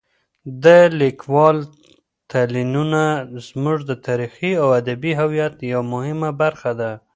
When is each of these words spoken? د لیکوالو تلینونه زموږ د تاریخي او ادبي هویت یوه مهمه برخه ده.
د 0.63 0.65
لیکوالو 1.01 1.63
تلینونه 2.31 3.03
زموږ 3.47 3.77
د 3.89 3.91
تاریخي 4.07 4.51
او 4.61 4.67
ادبي 4.81 5.11
هویت 5.19 5.55
یوه 5.73 5.85
مهمه 5.93 6.29
برخه 6.41 6.71
ده. 6.79 6.91